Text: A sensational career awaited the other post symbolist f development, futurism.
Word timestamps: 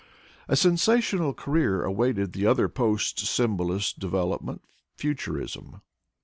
A 0.47 0.55
sensational 0.55 1.31
career 1.31 1.83
awaited 1.83 2.33
the 2.33 2.47
other 2.47 2.67
post 2.67 3.19
symbolist 3.19 3.97
f 3.99 4.01
development, 4.01 4.63
futurism. 4.95 5.81